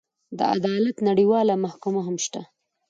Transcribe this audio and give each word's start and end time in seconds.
د 0.37 0.39
عدالت 0.55 0.97
نړیواله 1.09 1.53
محکمه 1.63 2.01
هم 2.07 2.17
شته. 2.25 2.41